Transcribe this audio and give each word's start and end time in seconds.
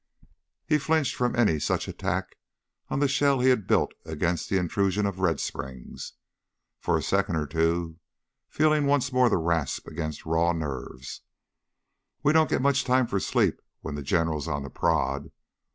He 0.65 0.79
flinched 0.79 1.13
from 1.13 1.35
any 1.35 1.59
such 1.59 1.87
attack 1.87 2.35
on 2.89 2.97
the 2.97 3.07
shell 3.07 3.39
he 3.39 3.49
had 3.49 3.67
built 3.67 3.93
against 4.03 4.49
the 4.49 4.57
intrusion 4.57 5.05
of 5.05 5.19
Red 5.19 5.39
Springs, 5.39 6.13
for 6.79 6.97
a 6.97 7.03
second 7.03 7.35
or 7.35 7.45
two 7.45 7.99
feeling 8.49 8.87
once 8.87 9.11
more 9.13 9.29
the 9.29 9.37
rasp 9.37 9.85
across 9.87 10.25
raw 10.25 10.53
nerves. 10.53 11.21
"We 12.23 12.33
don't 12.33 12.49
get 12.49 12.63
much 12.63 12.83
time 12.83 13.05
for 13.05 13.19
sleep 13.19 13.61
when 13.81 13.93
the 13.93 14.01
General's 14.01 14.47
on 14.47 14.63
the 14.63 14.71
prod. 14.71 15.29